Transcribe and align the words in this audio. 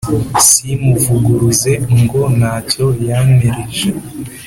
simuvuguruze 0.47 1.71
ngo 2.01 2.21
ntacyo 2.37 2.85
yampereje 3.07 3.89